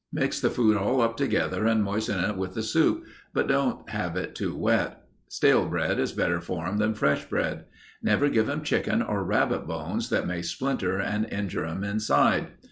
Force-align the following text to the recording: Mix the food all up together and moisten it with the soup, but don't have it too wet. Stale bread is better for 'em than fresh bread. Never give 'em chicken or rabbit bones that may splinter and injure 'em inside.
Mix 0.11 0.39
the 0.41 0.49
food 0.49 0.77
all 0.77 0.99
up 0.99 1.15
together 1.15 1.67
and 1.67 1.83
moisten 1.83 2.17
it 2.23 2.35
with 2.35 2.55
the 2.55 2.63
soup, 2.63 3.03
but 3.35 3.47
don't 3.47 3.87
have 3.91 4.15
it 4.15 4.33
too 4.33 4.55
wet. 4.57 5.03
Stale 5.27 5.67
bread 5.67 5.99
is 5.99 6.11
better 6.11 6.41
for 6.41 6.65
'em 6.65 6.77
than 6.77 6.95
fresh 6.95 7.25
bread. 7.25 7.65
Never 8.01 8.27
give 8.27 8.49
'em 8.49 8.63
chicken 8.63 9.03
or 9.03 9.23
rabbit 9.23 9.67
bones 9.67 10.09
that 10.09 10.25
may 10.25 10.41
splinter 10.41 10.97
and 10.99 11.31
injure 11.31 11.65
'em 11.67 11.83
inside. 11.83 12.47